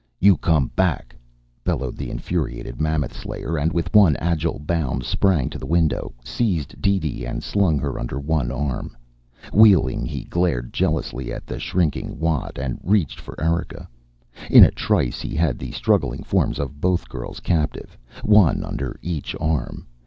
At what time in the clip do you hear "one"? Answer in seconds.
3.93-4.15, 8.19-8.51, 18.23-18.63